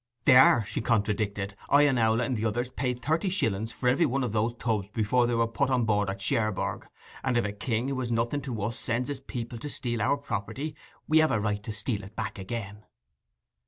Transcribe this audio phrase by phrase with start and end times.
[0.25, 1.53] 'They are,' she contradicted.
[1.69, 4.87] 'I and Owlett and the others paid thirty shillings for every one of the tubs
[4.95, 6.87] before they were put on board at Cherbourg,
[7.23, 10.17] and if a king who is nothing to us sends his people to steal our
[10.17, 10.75] property,
[11.07, 12.83] we have a right to steal it back again.